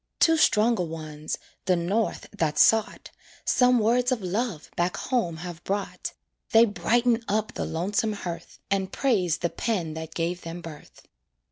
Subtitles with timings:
[0.19, 3.11] Two stronger ones, the North that sought,
[3.45, 6.13] Some words of love back home have brought;
[6.53, 11.03] They brighten up the lonesome hearth, And praise the pen that gave them birth.